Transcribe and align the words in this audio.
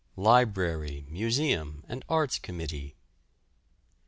LIBRARY, 0.17 1.05
MUSEUM, 1.11 1.83
AND 1.87 2.03
ARTS 2.09 2.39
COMMITTEE. 2.39 2.95